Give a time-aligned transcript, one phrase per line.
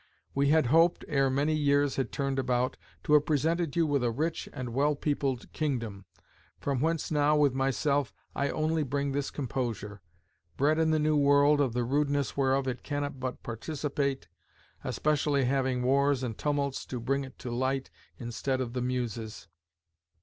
[0.33, 4.09] We had hoped, ere many years had turned about, to have presented you with a
[4.09, 6.05] rich and wel peopled Kingdom;
[6.59, 10.01] from whence now, with my selfe, I onely bring this Composure,...
[10.57, 14.27] bred in the New World, of the rudeness whereof it cannot but participate;
[14.83, 19.49] especially having Warres and Tumults to bring it to light in stead of the Muses....